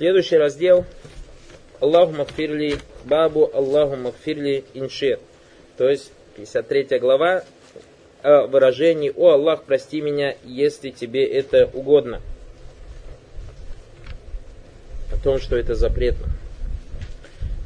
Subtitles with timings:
[0.00, 0.84] Следующий раздел
[1.80, 5.18] Аллаху Макфирли Бабу Аллаху Макфирли Иншир.
[5.76, 7.44] То есть 53 глава
[8.22, 12.20] о выражении «О Аллах, прости меня, если тебе это угодно».
[15.12, 16.26] О том, что это запретно.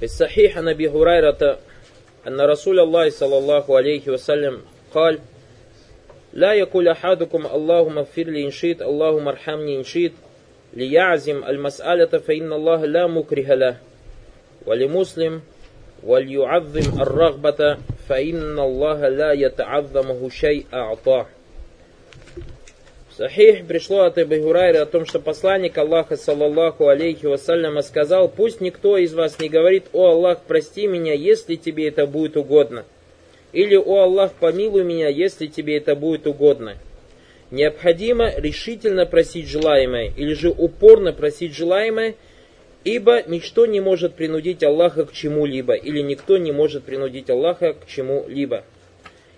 [0.01, 1.61] Из Сахиха Наби Хурайрата
[2.27, 4.61] أن رسول الله صلى الله عليه وسلم
[4.95, 5.19] قال
[6.33, 10.13] لا يقول أحدكم اللهم اغفر لي إن شئت اللهم ارحمني إن شئت
[10.75, 13.77] ليعزم المسألة فإن الله لا مكره له
[14.67, 15.41] ولمسلم
[16.03, 17.77] وليعظم الرغبة
[18.09, 21.27] فإن الله لا يتعظمه شيء أعطاه
[23.21, 28.63] Сахих пришло от Ибн Гурайра о том, что посланник Аллаха, саллаллаху алейхи вассаляма, сказал, пусть
[28.63, 32.87] никто из вас не говорит, о Аллах, прости меня, если тебе это будет угодно.
[33.53, 36.79] Или, о Аллах, помилуй меня, если тебе это будет угодно.
[37.52, 42.16] Необходимо решительно просить желаемое, или же упорно просить желаемое,
[42.84, 47.88] ибо ничто не может принудить Аллаха к чему-либо, или никто не может принудить Аллаха к
[47.88, 48.64] чему-либо.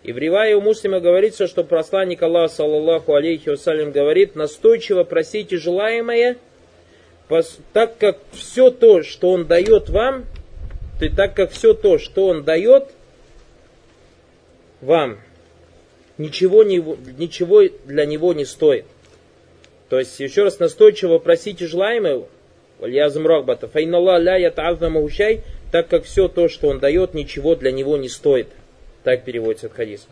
[0.04, 5.58] И в Ривае у муслима говорится, что посланник Аллаха, саллаллаху алейхи вассалям, говорит, настойчиво просите
[5.58, 6.38] желаемое,
[7.74, 10.26] так как все то, что он дает вам,
[11.00, 12.86] ты так как все то, что он дает
[14.80, 15.20] вам,
[16.18, 16.78] ничего, не,
[17.18, 18.86] ничего для него не стоит.
[19.90, 22.24] То есть, еще раз настойчиво просите желаемое,
[25.72, 28.48] так как все то, что он дает, ничего для него не стоит.
[29.04, 30.08] Так переводится этот хадис.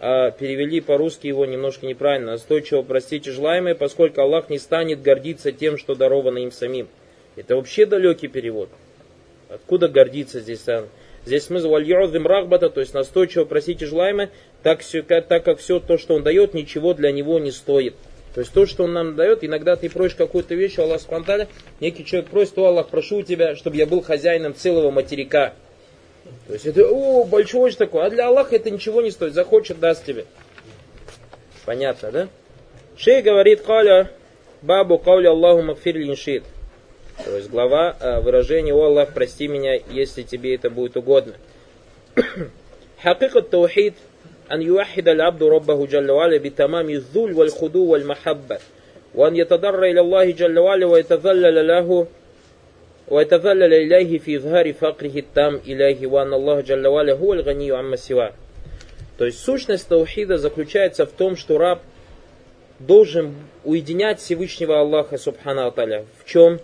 [0.00, 2.32] А перевели по-русски его немножко неправильно.
[2.32, 6.88] Настойчиво простите желаемое, поскольку Аллах не станет гордиться тем, что даровано им самим.
[7.36, 8.68] Это вообще далекий перевод.
[9.48, 10.64] Откуда гордиться здесь?
[11.24, 14.30] Здесь смысл вальйордым рахбата, то есть настойчиво просите желаемое,
[14.64, 14.80] так,
[15.28, 17.94] так как все то, что он дает, ничего для него не стоит.
[18.34, 21.46] То есть то, что он нам дает, иногда ты просишь какую-то вещь, Аллах спонтанно,
[21.80, 25.52] некий человек просит, о Аллах, прошу тебя, чтобы я был хозяином целого материка.
[26.46, 29.78] То есть это, о, большой очень такой, а для Аллаха это ничего не стоит, захочет,
[29.78, 30.24] даст тебе.
[31.66, 32.28] Понятно, да?
[32.96, 34.10] Шей говорит, каля,
[34.62, 36.42] бабу кауля Аллаху макфир линшит.
[37.22, 41.34] То есть глава э, выражения, о Аллах, прости меня, если тебе это будет угодно.
[43.02, 43.94] Хакикат таухид–
[44.51, 48.57] أن يوحد العبد ربه جل وعلا بتمام الذل والخضوع والمحبة
[49.15, 52.07] وأن يتضرع إلى الله جل وعلا ويتذلل له
[53.07, 58.33] ويتذلل إليه في إظهار فقره التام إليه وأن الله جل وعلا هو الغني عما سواه.
[59.17, 61.81] То есть сущность таухида заключается в том, что раб
[62.79, 63.35] должен
[63.65, 66.05] уединять Всевышнего Аллаха Субхану Аталя.
[66.23, 66.59] В чем?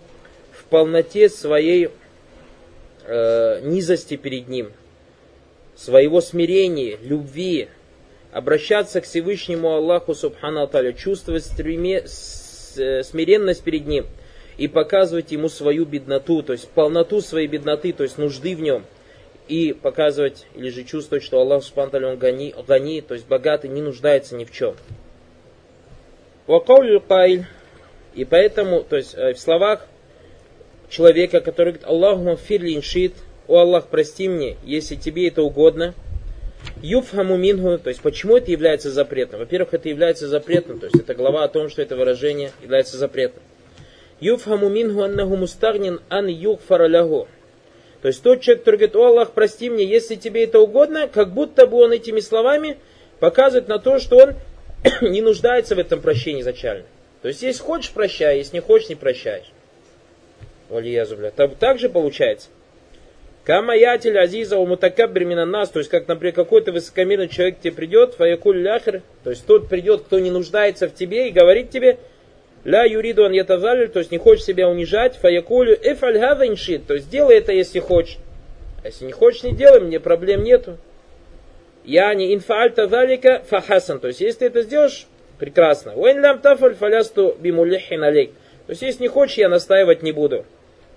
[0.52, 1.90] В полноте своей
[3.04, 4.72] э, низости перед Ним,
[5.81, 7.69] своего смирения, любви,
[8.31, 12.03] обращаться к Всевышнему Аллаху Субхану Аталя, чувствовать стреме,
[12.77, 14.05] э, смиренность перед Ним–
[14.61, 18.85] и показывать ему свою бедноту, то есть полноту своей бедноты, то есть нужды в нем,
[19.47, 23.81] и показывать, или же чувствовать, что Аллах Субхану он гони, гони, то есть богатый, не
[23.81, 24.75] нуждается ни в чем.
[28.13, 29.87] И поэтому, то есть э, в словах
[30.89, 33.13] человека, который говорит, Аллаху фирли иншит,
[33.51, 35.93] о Аллах, прости мне, если тебе это угодно,
[36.81, 39.41] Юфхаму мингу, то есть почему это является запретным?
[39.41, 43.43] Во-первых, это является запретным, то есть это глава о том, что это выражение является запретным.
[44.21, 47.27] Юфхаму минху аннаху мустагнин ан югфара лягу.
[48.01, 51.33] То есть тот человек, который говорит, о Аллах, прости мне, если тебе это угодно, как
[51.33, 52.77] будто бы он этими словами
[53.19, 54.35] показывает на то, что он
[55.01, 56.85] не нуждается в этом прощении изначально.
[57.21, 59.51] То есть, если хочешь, прощай, если не хочешь, не прощаешь.
[60.69, 61.31] Валиязубля.
[61.31, 62.47] Так же получается.
[63.43, 68.61] Камаятель азиза у мутакаббир нас, то есть, как, например, какой-то высокомерный человек тебе придет, фаякуль
[68.61, 71.97] ляхр, то есть, тот придет, кто не нуждается в тебе и говорит тебе,
[72.63, 76.19] Ля юриду он ятазаль, то есть не хочешь себя унижать, фаякулю эфаль
[76.85, 78.17] то есть делай это, если хочешь.
[78.83, 80.77] А если не хочешь, не делай, мне проблем нету.
[81.83, 85.07] Я не инфааль тазалика фахасан, то есть если ты это сделаешь,
[85.39, 85.93] прекрасно.
[85.95, 88.31] Уэн лям тафаль фалясту бимулихин алейк.
[88.67, 90.45] То есть если не хочешь, я настаивать не буду.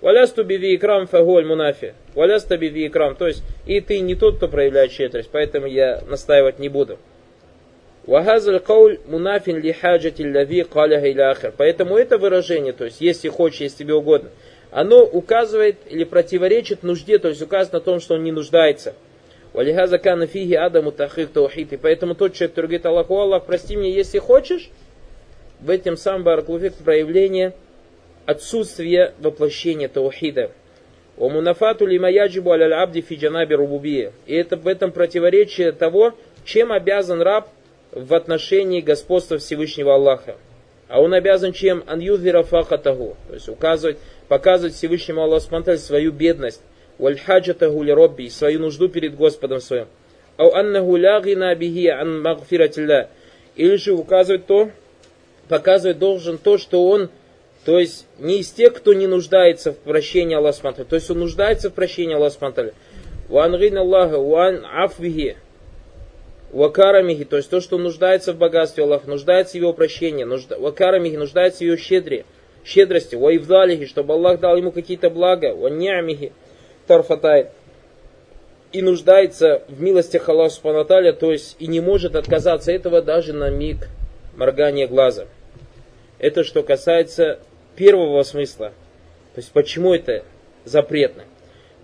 [0.01, 1.95] Валясту биви икрам фаголь мунафи.
[2.15, 3.15] Валяста биви икрам.
[3.15, 6.97] То есть и ты не тот, кто проявляет щедрость, поэтому я настаивать не буду.
[8.07, 11.53] Вахазаль кауль мунафин ли хаджати лави каляха или ахар.
[11.55, 14.29] Поэтому это выражение, то есть если хочешь, если тебе угодно,
[14.71, 18.93] оно указывает или противоречит нужде, то есть указывает на том, что он не нуждается.
[19.53, 21.73] Валихаза кана фиги адаму тахик таухид.
[21.73, 24.69] И поэтому тот человек, который говорит Аллаху, Аллах, прости меня, если хочешь,
[25.61, 27.53] в этом самом бараклуфик проявление
[28.25, 30.51] отсутствия воплощения таухида.
[31.17, 34.11] Омунафату лима яджибу аляль абди фи джанаби рубубия.
[34.25, 36.13] И это в этом противоречие того,
[36.43, 37.47] чем обязан раб
[37.91, 40.35] в отношении господства Всевышнего Аллаха.
[40.89, 41.83] А он обязан чем?
[41.87, 43.15] Ан юдвира фахатаху.
[43.27, 43.97] То есть указывать,
[44.27, 46.61] показывать Всевышнему Аллаху Субхану свою бедность.
[46.97, 49.87] Вальхаджатаху ли робби, свою нужду перед Господом своим.
[50.37, 53.09] Ау аннаху ла гина бихи ан магфиратилля.
[53.55, 54.69] Или же указывать то,
[55.47, 57.09] показывать должен то, что он,
[57.65, 60.85] то есть не из тех, кто не нуждается в прощении Аллаха Субхану.
[60.85, 62.71] То есть он нуждается в прощении Аллаха Субхану.
[63.27, 65.35] Ван гин Аллаха, ван афвихи.
[66.51, 71.15] Вакарамихи, то есть то, что нуждается в богатстве Аллаха, нуждается в его прощении, нужда, вакарамихи,
[71.15, 72.23] нуждается в его щедре,
[72.63, 76.31] щедрости, ваивдалихи, чтобы Аллах дал ему какие-то блага, ваньямихи,
[76.87, 77.49] тарфатай,
[78.71, 83.49] и нуждается в милостях Аллаха Субханаталя, то есть и не может отказаться этого даже на
[83.49, 83.89] миг
[84.37, 85.25] моргания глаза.
[86.19, 87.39] Это что касается
[87.75, 88.73] первого смысла.
[89.33, 90.23] То есть почему это
[90.63, 91.23] запретно.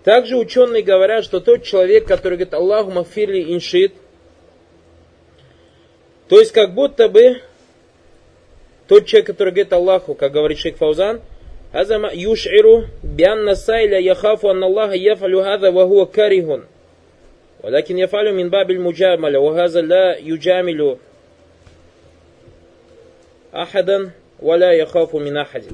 [0.04, 3.94] Также ученые говорят, что тот человек, который говорит Аллаху мафирли иншит,
[6.28, 7.42] то есть как будто бы
[8.88, 11.20] тот человек, который говорит Аллаху, как говорит Шейх Фаузан,
[11.72, 16.66] Азама юширу бианна сайля яхафу анна Аллаха яфалю хаза вахуа карихун.
[17.62, 20.98] Валакин яфалю мин бабиль муджамаля, вахаза ла юджамилю
[23.52, 24.12] ахадан
[24.42, 25.68] валя яхафу минахади.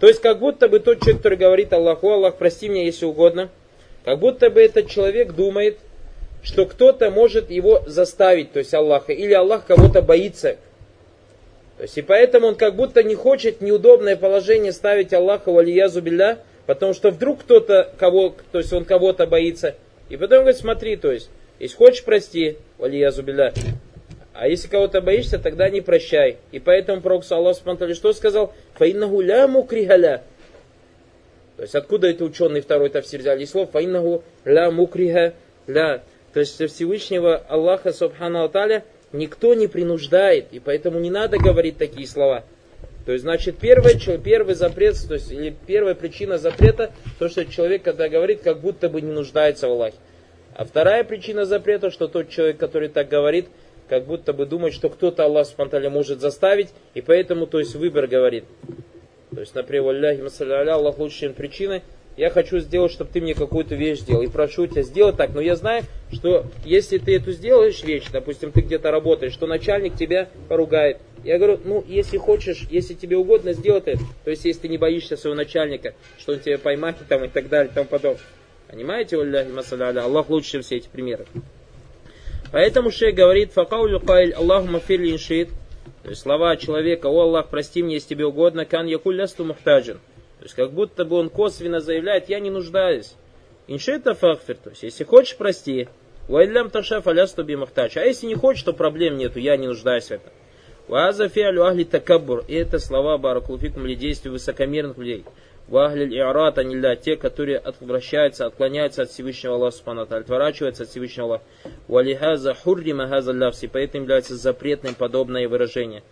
[0.00, 3.50] То есть, как будто бы тот человек, который говорит Аллаху, Аллах, прости меня, если угодно,
[4.04, 5.78] как будто бы этот человек думает,
[6.42, 10.56] что кто-то может его заставить, то есть Аллаха, или Аллах кого-то боится.
[11.76, 16.38] То есть, и поэтому он как будто не хочет неудобное положение ставить Аллаха, валиязу билля,
[16.66, 19.74] потому что вдруг кто-то, кого, то есть он кого-то боится.
[20.08, 23.52] И потом говорит, смотри, то есть, если хочешь, прости, валиязу билля,
[24.38, 26.36] а если кого-то боишься, тогда не прощай.
[26.52, 28.54] И поэтому Пророк Аллах Спантали что сказал?
[28.74, 30.22] Фаиннаху ля мукригаля.
[31.56, 33.72] То есть откуда это ученый второй тафсир взяли слов?
[33.72, 35.34] Фаиннаху ля мукрига
[35.66, 36.04] ля.
[36.32, 42.06] То есть Всевышнего Аллаха Субхану Аталя никто не принуждает, и поэтому не надо говорить такие
[42.06, 42.44] слова.
[43.06, 47.82] То есть, значит, первый, первый запрет, то есть, или первая причина запрета, то, что человек,
[47.82, 49.96] когда говорит, как будто бы не нуждается в Аллахе.
[50.54, 53.48] А вторая причина запрета, что тот человек, который так говорит,
[53.88, 58.06] как будто бы думает, что кто-то Аллах Субхану может заставить, и поэтому, то есть, выбор
[58.06, 58.44] говорит.
[59.34, 61.82] То есть, например, Аллах лучше, чем причины,
[62.18, 64.22] я хочу сделать, чтобы ты мне какую-то вещь сделал.
[64.22, 65.30] И прошу тебя сделать так.
[65.34, 69.94] Но я знаю, что если ты эту сделаешь вещь, допустим, ты где-то работаешь, что начальник
[69.94, 70.98] тебя поругает.
[71.22, 73.98] Я говорю, ну, если хочешь, если тебе угодно, сделай это.
[74.24, 77.48] То есть, если ты не боишься своего начальника, что он тебя поймает там, и так
[77.48, 78.20] далее, и тому подобное.
[78.68, 79.16] Понимаете?
[79.16, 81.24] Аллах лучше, чем все эти примеры.
[82.52, 85.50] Поэтому шейх говорит, факаулю кайль Аллаху мафирли иншит.
[86.02, 89.98] То есть слова человека, о Аллах, прости мне, если тебе угодно, кан якуллясту мухтаджин.
[90.38, 93.14] То есть как будто бы он косвенно заявляет, я не нуждаюсь.
[93.66, 95.88] Иншита фахфир, то есть если хочешь, прости.
[96.28, 97.96] Вайлям ташаф алясту бимахтач.
[97.96, 100.32] А если не хочешь, то проблем нету, я не нуждаюсь в этом.
[100.86, 102.44] Ваза фиалю ахли такабур.
[102.48, 105.24] И это слова баракулуфикум или действия высокомерных людей.
[105.68, 111.44] Вахлиль иарат анилля, те, которые отвращаются, отклоняются от Всевышнего Аллаха Субхану отворачиваются от Всевышнего Аллаха.
[111.88, 116.02] Валихаза хуррима хаза лявси, поэтому является запретным подобное выражение.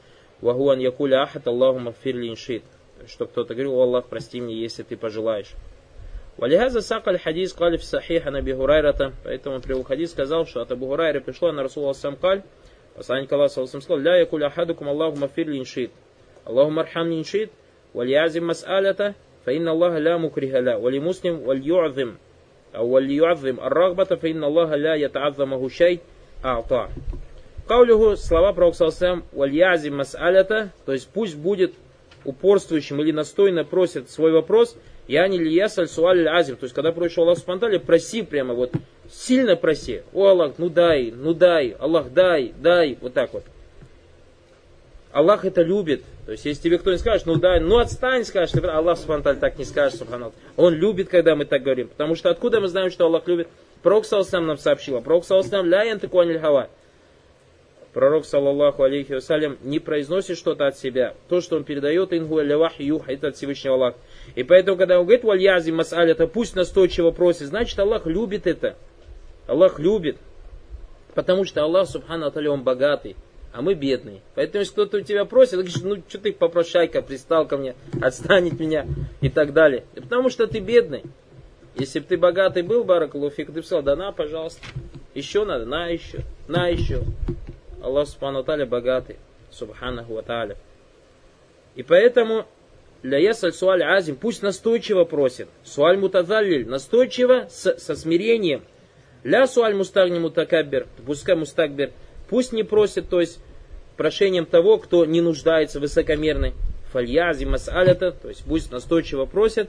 [0.40, 2.62] Вахуан якуля ахат Аллаху мафирли иншит
[3.06, 5.52] что кто-то говорил, о Аллах, прости мне, если ты пожелаешь.
[6.36, 11.20] Валихаза сакаль хадис калиф сахиха на бихурайрата, поэтому привел хадис сказал, что от Абу Хурайра
[11.20, 12.42] пришло на Расула сам каль,
[12.94, 15.92] посланник Аллаха сказал, ля якуль ахадукум Аллаху мафир линшит,
[16.44, 17.50] Аллаху мархам линшит,
[17.94, 19.14] валиязим мас'алята,
[19.45, 22.11] فإن الله لا مكره له ولمسلم وليعظم
[22.75, 25.99] أو وليعظم الرغبة فإن الله لا يتعظمه شيء
[26.45, 26.89] أعطاه
[27.67, 31.73] Каулюху слова Пророка Салсам «Вальязим мас'алята», то есть пусть будет
[32.25, 34.75] упорствующим или настойно просит свой вопрос,
[35.07, 36.55] я не лия сальсуаль азим.
[36.55, 38.71] То есть, когда просишь Аллах спонтанно, проси прямо вот,
[39.11, 40.01] сильно проси.
[40.13, 43.43] О Аллах, ну дай, ну дай, Аллах дай, дай, вот так вот.
[45.16, 46.04] Аллах это любит.
[46.26, 49.64] То есть, если тебе кто-нибудь скажет, ну дай, ну отстань, скажешь, Аллах спонтанно так не
[49.64, 50.34] скажет, субханал.
[50.56, 51.88] Он любит, когда мы так говорим.
[51.88, 53.48] Потому что откуда мы знаем, что Аллах любит?
[53.82, 55.00] Пророк Салсам нам сообщил.
[55.00, 56.68] Пророк Салсам ля янтыкуаниль хава
[57.94, 61.14] пророк, саллаллаху алейхи вассалям, не произносит что-то от себя.
[61.30, 63.96] То, что он передает, ингу алявах юх, это от Всевышнего Аллаха.
[64.34, 68.76] И поэтому, когда он говорит, вальязи масаль, это пусть настойчиво просит, значит, Аллах любит это.
[69.46, 70.18] Аллах любит.
[71.14, 73.16] Потому что Аллах, субхану аталя, он богатый,
[73.52, 74.20] а мы бедные.
[74.34, 77.74] Поэтому, если кто-то у тебя просит, ты говоришь, ну, что ты попрошайка, пристал ко мне,
[78.00, 78.86] отстань от меня
[79.20, 79.84] и так далее.
[79.94, 81.02] И потому что ты бедный.
[81.76, 84.60] Если бы ты богатый был, Баракалуфик, ты бы сказал, да на, пожалуйста.
[85.14, 87.02] Еще надо, на еще, на еще.
[87.82, 89.16] Аллах Субхану Таля богатый,
[89.50, 90.56] Субханаху Ва Таля.
[91.74, 92.46] И поэтому
[93.02, 95.48] для ясаль суаль азим, пусть настойчиво просит.
[95.62, 98.64] Суаль мутазаллиль, настойчиво, с, со смирением.
[99.22, 101.92] Ля суаль мустагни мутакаббер, пускай мустагбер,
[102.28, 103.40] пусть не просит, то есть
[103.96, 106.54] прошением того, кто не нуждается, высокомерный.
[106.92, 109.68] фальязи мас'алята, то есть пусть настойчиво просят,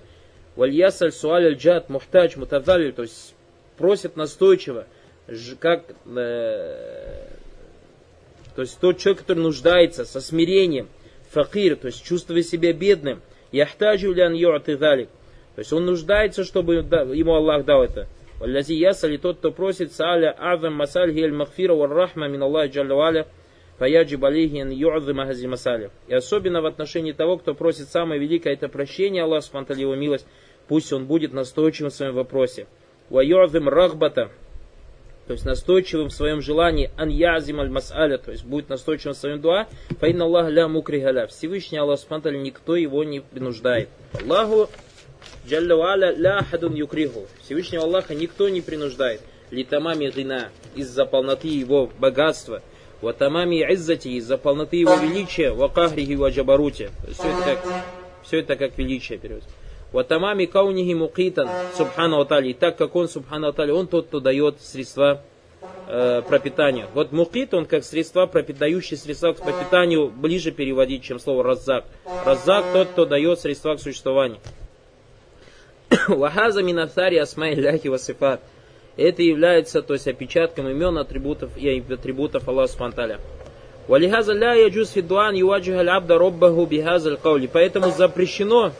[0.55, 3.33] вальясаль суаль джад мухтач мутадалиль, то есть
[3.77, 4.87] просит настойчиво,
[5.59, 7.27] как, э,
[8.55, 10.87] то есть тот человек, который нуждается со смирением,
[11.31, 13.21] факир, то есть чувствуя себя бедным,
[13.51, 18.07] яхтаджу лян ю'ты то есть он нуждается, чтобы ему Аллах дал это.
[18.39, 23.25] Валлази ясали тот, кто просит саля азам масаль гель махфира вар рахма мин Аллах джалла
[23.79, 25.91] фаяджиб алейхин ю'азима хази масали.
[26.08, 30.27] И особенно в отношении того, кто просит самое великое, это прощение Аллах, спантали его милость,
[30.67, 32.67] пусть он будет настойчивым в своем вопросе.
[33.10, 34.32] Ва ю'азим рахбата,
[35.27, 39.17] то есть настойчивым в своем желании, ан язим аль масаля, то есть будет настойчивым в
[39.17, 39.67] своем дуа,
[40.00, 41.27] фаин Аллах ля мукригаля.
[41.27, 43.89] Всевышний Аллах спантали никто его не принуждает.
[44.13, 44.70] Аллаху
[45.47, 47.25] Джалля ва'аля ля хадун юкриху.
[47.41, 49.21] Всевышнего Аллаха никто не принуждает.
[49.49, 52.61] Литамами гина, из-за полноты его богатства.
[53.01, 55.51] Ватамами иззати, из-за полноты его величия.
[55.51, 56.89] Вакахрихи ваджабарути.
[57.13, 57.59] Все это как,
[58.23, 59.49] все это как величие переводится.
[59.93, 62.51] Ватамами каунихи мукитан, субхану атали.
[62.51, 65.21] Так как он, субхану атали, он тот, кто дает средства
[65.87, 66.87] э, пропитанию.
[66.93, 71.85] Вот мукит, он как средства, пропитающие средства к пропитанию, ближе переводить, чем слово раззак.
[72.25, 74.39] Раззак тот, кто дает средства к существованию.
[76.08, 78.41] Вахаза минафари асмай ляхи васифат.
[78.98, 83.20] Это является, то есть, опечатком имен, атрибутов и атрибутов Аллаха Субтитры.
[83.88, 87.48] Валихаза ля яджуз фидуан юаджиха абда роббаху бихаза каули.
[87.51, 88.74] Поэтому запрещено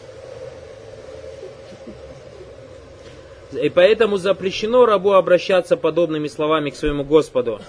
[3.54, 7.62] и поэтому запрещено рабу обращаться подобными словами к своему Господу.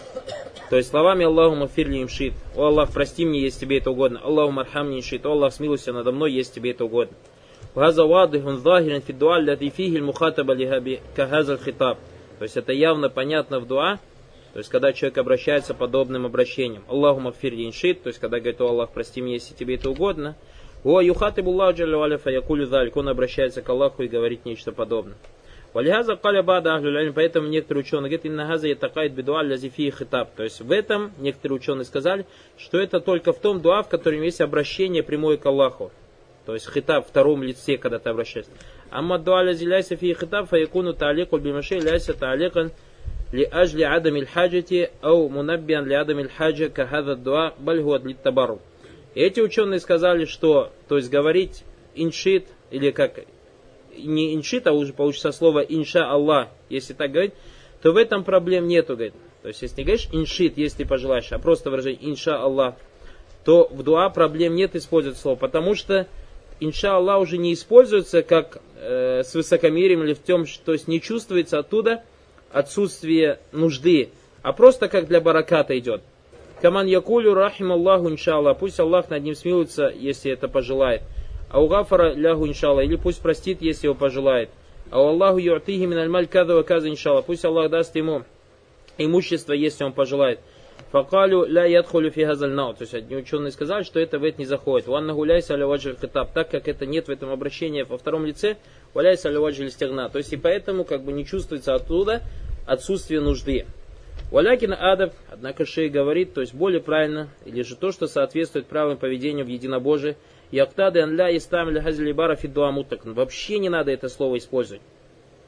[0.70, 2.34] То есть словами Аллаху мафирли им шит.
[2.56, 4.20] О Аллах, прости мне, если тебе это угодно.
[4.22, 5.24] Аллаху мархамни шит.
[5.24, 7.16] О Аллах, смилуйся надо мной, если тебе это угодно.
[7.77, 11.97] وهذا واضح ظاهر في الدعاء الذي فيه المخاطبة كهذا الخطاب.
[12.39, 13.99] То есть это явно понятно в дуа,
[14.53, 16.83] то есть когда человек обращается подобным обращением.
[16.87, 20.35] Аллаху мафир иншит, то есть когда говорит, о Аллах, прости меня, если тебе это угодно.
[20.83, 25.15] О юхатибу Аллаху джалля валя фаякулю залик, он обращается к Аллаху и говорит нечто подобное.
[25.73, 30.29] Валихаза каля бада ахлюлялин, поэтому некоторые ученые говорят, инна газа ятакает бедуа лязифи хитаб.
[30.35, 34.21] То есть в этом некоторые ученые сказали, что это только в том дуа, в котором
[34.21, 35.91] есть обращение прямое к Аллаху.
[36.48, 38.50] То есть хитаб в втором лице, когда ты обращаешься.
[38.88, 42.72] Амма дуаля зиляйся фи хитаб, фаякуну таалику бимаши ляйся тааликан
[43.32, 48.60] ли ажли адам хаджати ау мунаббиан ли адам хаджа кахада дуа бальгуад ли табару.
[49.14, 51.64] Эти ученые сказали, что, то есть говорить
[51.94, 53.20] иншит, или как,
[53.94, 57.34] не иншит, а уже получится слово инша Аллах, если так говорить,
[57.82, 59.12] то в этом проблем нету, говорит.
[59.42, 62.76] То есть, если не говоришь иншит, если пожелаешь, а просто выражение инша Аллах,
[63.44, 66.06] то в дуа проблем нет использовать слово, потому что
[66.60, 71.00] инша Аллах уже не используется как э, с высокомерием или в том, то есть не
[71.00, 72.02] чувствуется оттуда
[72.52, 74.10] отсутствие нужды,
[74.42, 76.02] а просто как для бараката идет.
[76.60, 81.02] Каман якулю рахим Аллаху иншаллах, пусть Аллах над ним смилуется, если это пожелает.
[81.50, 84.50] А у гафара лягу иншаллах, или пусть простит, если его пожелает.
[84.90, 88.24] А у Аллаху ю'тихи мин аль-маль када каза иншаллах, пусть Аллах даст ему
[88.96, 90.40] имущество, если он пожелает.
[90.90, 92.24] Факалю ля ядхулю фи.
[92.24, 94.86] То есть одни ученые сказали, что это в это не заходит.
[94.86, 96.32] Ванна гуляйся аля хитаб.
[96.32, 98.56] Так как это нет в этом обращении во втором лице,
[98.94, 100.08] валяйся аля ваджи стегна.
[100.08, 102.22] То есть и поэтому как бы не чувствуется оттуда
[102.66, 103.66] отсутствие нужды.
[104.30, 109.00] Валякин адаб, однако шей говорит, то есть более правильно, или же то, что соответствует правильному
[109.00, 110.16] поведению в единобожии,
[110.50, 113.12] Яктады анля и стамили хазилибара фидуа мутакн.
[113.12, 114.80] Вообще не надо это слово использовать.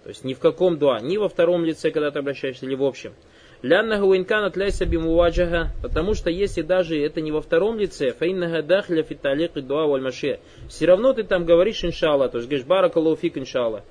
[0.03, 2.85] То есть ни в каком дуа, ни во втором лице, когда ты обращаешься, или в
[2.85, 3.15] общем.
[3.63, 9.03] Ляннаху инканат ляйса бимуваджаха, потому что если даже это не во втором лице, фаиннага дахля
[9.03, 13.85] фиталик и дуа валь все равно ты там говоришь иншалла, то есть говоришь баракалуфик иншалла.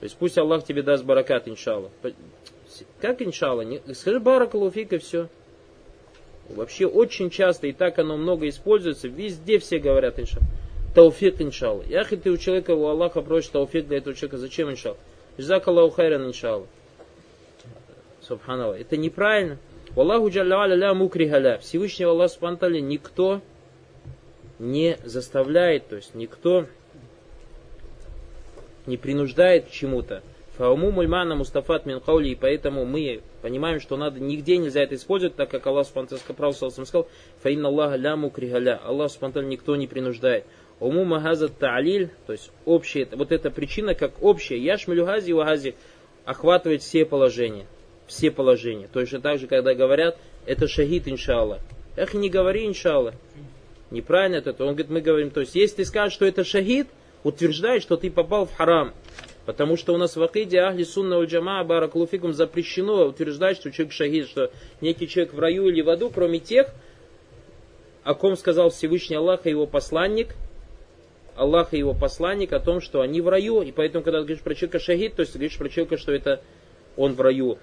[0.00, 1.90] То есть пусть Аллах тебе даст баракат иншалла.
[3.00, 3.64] Как иншалла?
[3.94, 5.28] Скажи баракалуфик и все.
[6.50, 10.46] Вообще очень часто, и так оно много используется, везде все говорят иншалла.
[10.94, 11.82] Тауфик иншалла.
[11.88, 14.98] Яхи ты у человека, у Аллаха просишь тауфик для этого человека, зачем иншалла?
[15.38, 16.66] Жзакаллаху хайран иншалла.
[18.28, 18.80] Субханаллах.
[18.80, 19.58] Это неправильно.
[19.96, 21.58] Аллаху джалля ля мукрихаля.
[21.58, 23.40] Всевышнего Аллах Субханаллах никто
[24.58, 26.66] не заставляет, то есть никто
[28.86, 30.22] не принуждает к чему-то.
[30.56, 35.48] Фауму мульмана мустафат мин и поэтому мы понимаем, что надо нигде нельзя это использовать, так
[35.50, 37.08] как Аллах Субханаллах сказал,
[37.42, 38.80] фаинна Аллаха ля мукрихаля.
[38.84, 40.44] Аллах Субханаллах никто не принуждает.
[40.80, 45.74] Уму магаза та'лиль, то есть общая, вот эта причина как общая, яшмилю гази вагази,
[46.24, 47.66] охватывает все положения
[48.08, 48.88] все положения.
[48.92, 51.60] Точно так же, когда говорят, это шахид, иншаллах.
[51.96, 53.14] Эх, не говори, иншаллах.
[53.90, 54.50] Неправильно это.
[54.64, 56.88] Он говорит, мы говорим, то есть, если ты скажешь, что это шахид,
[57.22, 58.92] утверждай, что ты попал в харам.
[59.46, 64.28] Потому что у нас в Акиде Ахли Сунна Джама Бараклуфикум запрещено утверждать, что человек шахид,
[64.28, 64.50] что
[64.80, 66.68] некий человек в раю или в аду, кроме тех,
[68.04, 70.34] о ком сказал Всевышний Аллах и его посланник,
[71.34, 73.62] Аллах и его посланник о том, что они в раю.
[73.62, 76.12] И поэтому, когда ты говоришь про человека шахид, то есть ты говоришь про человека, что
[76.12, 76.42] это
[76.96, 77.58] он в раю.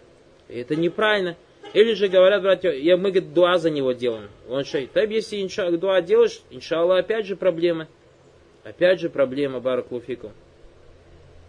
[0.47, 1.35] Это неправильно.
[1.73, 4.29] Или же говорят, братья, я, мы говорит, дуа за него делаем.
[4.47, 4.91] Он шахид.
[4.91, 7.87] Так если инша, дуа делаешь, иншаллах, опять же проблемы.
[8.63, 10.31] Опять же проблема, баракулуфику.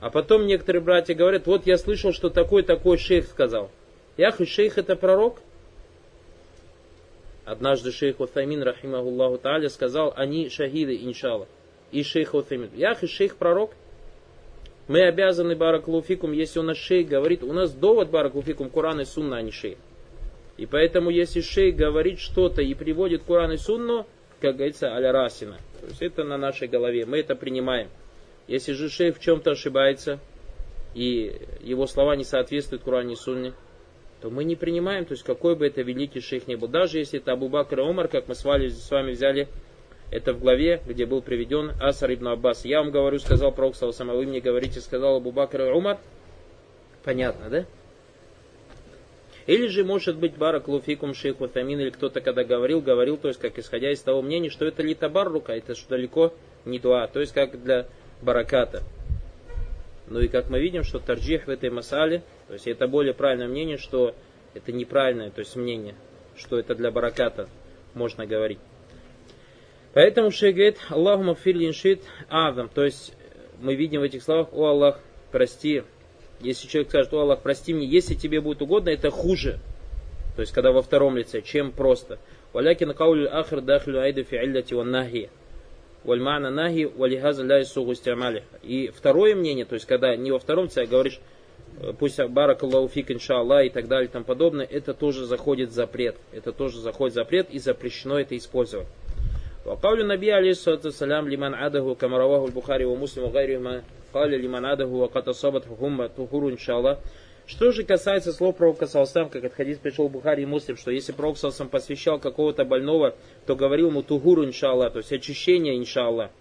[0.01, 3.71] А потом некоторые братья говорят, вот я слышал, что такой-такой шейх сказал.
[4.17, 5.41] Ях, и шейх это пророк?
[7.45, 11.49] Однажды шейх Утаймин, рахимахуллаху та'аля, сказал, они шахиды, иншаллах.
[11.93, 12.71] И шейх Утаймин.
[12.75, 13.71] Ях, и шейх пророк?
[14.89, 19.39] Мы обязаны баракулуфикум, если у нас шейх говорит, у нас довод баракулуфикум, Куран и Сунна,
[19.39, 19.79] а не шейх.
[20.57, 24.07] И поэтому, если шейх говорит что-то и приводит Куран и Сунну,
[24.41, 25.59] как говорится, аля расина.
[25.81, 27.89] То есть это на нашей голове, мы это принимаем.
[28.47, 30.21] Если же шейх в чем-то ошибается,
[30.95, 33.53] и его слова не соответствуют Курану и Сунне,
[34.21, 36.69] то мы не принимаем, то есть какой бы это великий шейх ни был.
[36.69, 39.49] Даже если это Абу Бакр и Умар, как мы с вами взяли
[40.11, 42.65] это в главе, где был приведен Асар ибн Аббас.
[42.65, 45.99] Я вам говорю, сказал Пророк сам, а вы мне говорите, сказал Абу Бакр и Умар.
[47.05, 47.67] Понятно, да?
[49.47, 53.41] Или же, может быть, Барак Луфикум Шейх Утамин, или кто-то когда говорил, говорил, то есть
[53.41, 56.35] как исходя из того мнения, что это ли рука, это что далеко
[56.65, 57.87] не дуа, то есть как для
[58.23, 58.83] бараката.
[60.09, 63.47] Ну и как мы видим, что тарджих в этой масале, то есть это более правильное
[63.47, 64.15] мнение, что
[64.55, 65.95] это неправильное, то есть мнение,
[66.37, 67.49] что это для бараката
[67.95, 68.59] можно говорить.
[69.97, 73.15] Поэтому шейх говорит, Аллаху мафир линшит то есть
[73.63, 75.01] мы видим в этих словах, о Аллах,
[75.33, 75.85] прости,
[76.39, 79.59] если человек скажет, о Аллах, прости мне, если тебе будет угодно, это хуже,
[80.35, 82.19] то есть когда во втором лице, чем просто.
[82.53, 85.31] Валякин каулю ахр дахлю айда фи илляти ван нахи.
[86.05, 87.95] Вальмана наги валихаза ля исугу
[88.65, 91.21] И второе мнение, то есть когда не во втором лице, а говоришь,
[91.81, 95.71] э, пусть барак Аллаху фик иншаллах и так далее и тому подобное, это тоже заходит
[95.71, 96.17] в запрет.
[96.33, 98.89] Это тоже заходит в запрет и запрещено это использовать.
[99.66, 103.84] وقول النبي عليه الصلاة والسلام لمن عاده كما رواه البخاري ومسلم وغيرهما
[104.14, 106.98] قال لمن عاده وقد أصابته همة طهور إن شاء الله
[107.48, 110.90] что же касается слов пророка Салсам, как от хадис пришел в Бухари и Муслим, что
[110.90, 113.16] если пророк Салсам посвящал какого-то больного,
[113.46, 116.32] то говорил ему тугуру, иншаллах, то есть очищение, иншаллах.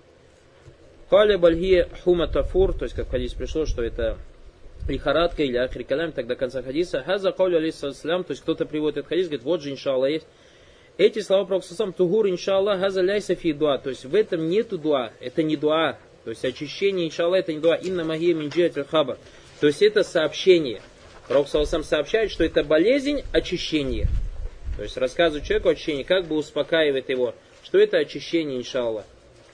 [1.08, 4.18] Халя бальхия хума тафур, то есть как в хадис пришло, что это
[4.88, 7.02] лихорадка или ахрикалям, так до конца хадиса.
[7.02, 10.26] Хаза кауля алейсалям, то есть кто-то приводит этот хадис, говорит, вот же иншаллах есть.
[10.97, 15.11] эти слова пророка Салсам, тугур, иншаллах, ляйса фи дуа, то есть в этом нету дуа,
[15.19, 19.17] это не дуа, то есть очищение, иншаллах, это не дуа, инна магия минджиат хабар.
[19.59, 20.81] То есть это сообщение.
[21.27, 24.07] Пророк сам сообщает, что это болезнь очищения.
[24.77, 29.05] То есть рассказывает человеку очищение, как бы успокаивает его, что это очищение, иншаллах.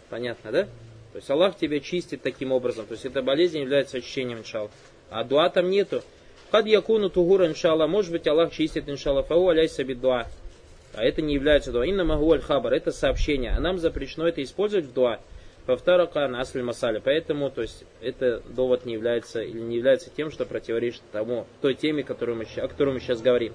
[0.10, 0.64] Понятно, да?
[1.14, 2.86] То есть Аллах тебя чистит таким образом.
[2.86, 4.72] То есть эта болезнь является очищением, иншаллах.
[5.10, 6.04] А дуа там нету.
[6.52, 7.90] Хад якуну тугура, иншаллах.
[7.90, 9.28] Может быть, Аллах чистит, иншаллах.
[9.28, 10.28] Фау аляйса дуа.
[10.95, 11.85] А это не является дуа.
[11.85, 12.73] Инна магу аль хабар.
[12.73, 13.53] Это сообщение.
[13.53, 15.21] А нам запрещено это использовать в дуа.
[15.67, 17.01] Повторака на асль масали.
[17.05, 21.75] Поэтому, то есть, это довод не является или не является тем, что противоречит тому, той
[21.75, 23.53] теме, которую мы, о которой мы сейчас говорим.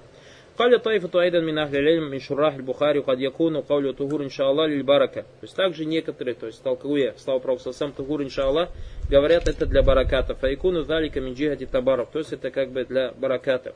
[0.58, 4.50] قال طائفة أيضا من أهل العلم من شراح البخاري قد يكون قول طهور إن شاء
[4.50, 5.22] الله للبركة.
[5.22, 8.68] То есть также некоторые, то есть толкуя слава Пророка сам тухур иншаллах,
[9.08, 10.34] говорят это для бараката.
[10.34, 12.10] Файкуну залика мин джихати табаров.
[12.12, 13.74] То есть это как бы для бараката.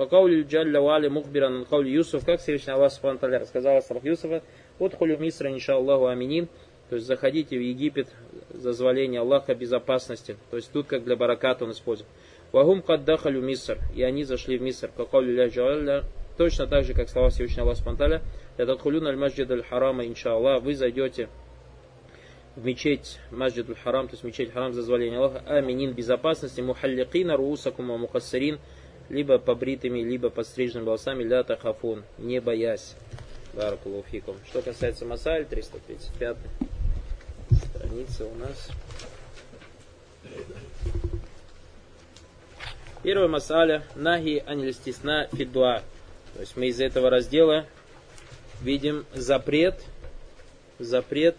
[0.00, 4.42] Факаули джалля вали мухбиран каули Юсуф, как Всевышний Аллах Субхану сказал Асраф Юсуфа,
[4.78, 6.48] Удхулю мисра иншаллаху аминин.
[6.88, 8.08] То есть заходите в Египет
[8.48, 10.38] за зволение Аллаха безопасности.
[10.50, 12.08] То есть тут как для бараката он использует.
[12.50, 13.76] Вагум каддахалю миср.
[13.94, 14.90] И они зашли в Миср.
[16.38, 18.22] Точно так же, как слова Всевышнего Аллаха Спанталя.
[18.56, 20.62] Этот хулюн аль маджид аль харама, иншаллах.
[20.62, 21.28] Вы зайдете
[22.56, 27.36] в мечеть Маджид аль Харам, то есть мечеть Харам за зволение Аллаха, аминин безопасности, мухалликина
[27.36, 28.58] руусакум мухассарин,
[29.10, 32.94] либо побритыми, либо подстриженными волосами, ля тахафун, не боясь.
[33.52, 34.36] Баракулуфикум.
[34.48, 36.36] Что касается Масаль, 335
[37.50, 38.70] страница у нас.
[43.02, 45.82] Первая масаля Нахи анилистисна фидуа.
[46.34, 47.66] То есть мы из этого раздела
[48.60, 49.82] видим запрет,
[50.78, 51.36] запрет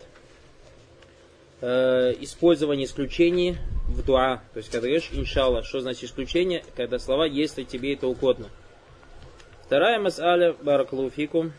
[1.61, 3.57] э, использования исключений
[3.91, 4.41] в дуа.
[4.53, 6.63] То есть когда говоришь иншалла, что значит исключение?
[6.75, 8.49] Когда слова если тебе это угодно.
[9.65, 11.53] Вторая масаля, баракалуфикум,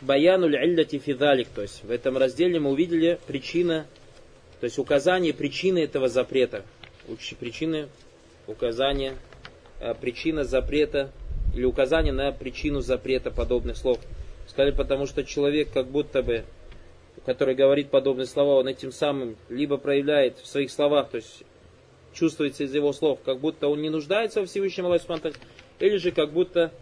[0.00, 3.86] баянуль илляти фидалик, то есть в этом разделе мы увидели причина,
[4.60, 6.64] то есть указание причины этого запрета,
[7.40, 7.88] причины
[8.46, 9.14] указания,
[9.80, 11.10] э, причина запрета
[11.54, 13.98] или указание на причину запрета подобных слов.
[14.46, 16.44] Сказали, потому что человек как будто бы,
[17.28, 21.44] который говорит подобные слова, он этим самым либо проявляет в своих словах, то есть
[22.14, 25.34] чувствуется из его слов, как будто он не нуждается во Всевышнем Аллахе
[25.78, 26.72] или же как будто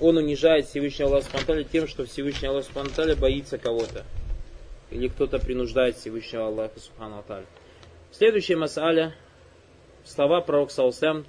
[0.00, 4.04] он унижает Всевышний Аллах Субтитры тем, что Всевышний Аллах Субтитры боится кого-то.
[4.90, 7.22] или кто-то принуждает Всевышнего Аллаха Субхану.
[8.10, 9.14] Следующая масаля,
[10.04, 11.24] слова пророка Саусам,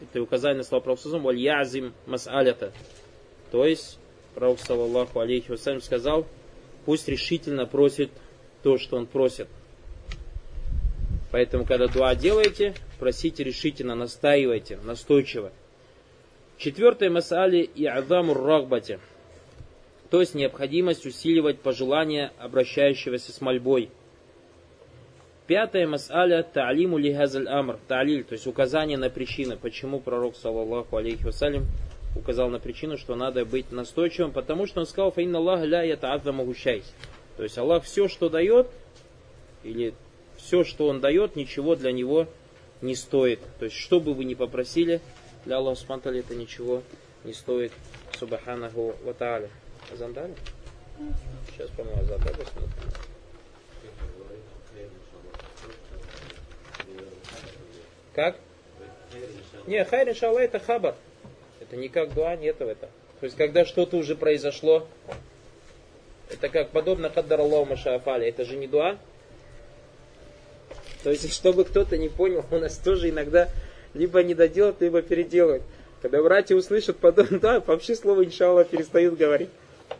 [0.00, 2.72] это указание на слова пророка Саусам, валь язим масалята.
[3.50, 3.98] То есть,
[4.34, 6.26] пророк саллаллаху алейхи вассалям сказал,
[6.84, 8.10] пусть решительно просит
[8.62, 9.48] то, что он просит.
[11.30, 15.52] Поэтому, когда дуа делаете, просите решительно, настаивайте, настойчиво.
[16.58, 19.00] Четвертое масали и азамур рагбати,
[20.10, 23.90] то есть необходимость усиливать пожелания обращающегося с мольбой.
[25.48, 31.24] Пятое масаля та'лиму лихазаль амр, та'лиль, то есть указание на причины, почему пророк, саллаллаху алейхи
[31.24, 31.66] вассалям,
[32.14, 36.44] указал на причину, что надо быть настойчивым, потому что он сказал, фаинна Аллах ля ята'адзаму
[36.44, 36.84] гущайс.
[37.36, 38.68] То есть Аллах все, что дает,
[39.62, 39.94] или
[40.36, 42.28] все, что Он дает, ничего для Него
[42.80, 43.40] не стоит.
[43.58, 45.00] То есть, что бы вы ни попросили,
[45.44, 46.82] для Аллаха Субтитры это ничего
[47.24, 47.72] не стоит.
[48.18, 49.48] Субханаху ва та'аля.
[49.92, 50.34] Азан дали?
[51.50, 52.70] Сейчас, по-моему, азан да, посмотрим.
[58.14, 58.36] Как?
[59.66, 60.94] Не, хайр, иншаллах, это хабар.
[61.66, 62.74] Это не как дуа, нет этого.
[63.20, 64.86] То есть, когда что-то уже произошло,
[66.30, 68.26] это как подобно каддар Аллаху Машаафали.
[68.26, 68.98] Это же не дуа.
[71.02, 73.48] То есть, чтобы кто-то не понял, у нас тоже иногда
[73.94, 75.62] либо не доделают, либо переделают.
[76.02, 79.48] Когда братья услышат подобное, да, вообще слово иншаллах перестают говорить.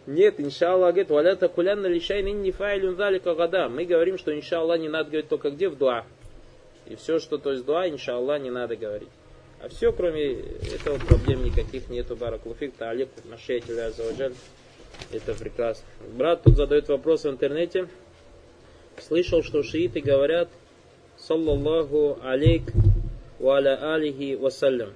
[0.06, 3.68] Нет, иншаллах говорит, валята кулянна лишай не файлюн залика гада.
[3.68, 6.04] Мы говорим, что иншаллах не надо говорить только где в дуа.
[6.86, 9.08] И все, что то есть дуа, иншаллах, не надо говорить.
[9.64, 12.16] А все, кроме этого, проблем никаких нету.
[12.16, 14.34] Баракулуфик, таалик, машейтиля заваджаль.
[15.10, 15.86] Это прекрасно.
[16.12, 17.88] Брат тут задает вопрос в интернете.
[19.00, 20.50] Слышал, что шииты говорят,
[21.16, 22.72] саллаллаху алейк
[23.38, 24.92] ва аля алихи вассалям.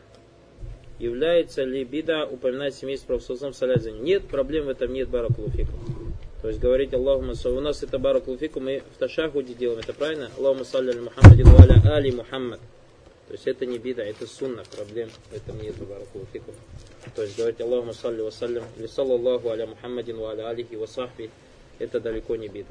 [0.98, 5.72] Является ли бида упоминать семейство Пророка в Нет, проблем в этом нет, баракулуфику.
[6.42, 10.30] То есть говорить Аллахума У нас это баракулуфику, мы в Ташахуде делаем, это правильно?
[10.36, 12.60] Аллахума салли аль Мухаммадин ва али Мухаммад.
[13.28, 16.54] То есть это не бида, это сунна, проблем в этом нет, баракулуфику.
[17.14, 20.86] То есть говорить Аллахума салли вассалям или саллаллаху аля Мухаммадин ва аля алихи ва
[21.78, 22.66] это далеко не бида.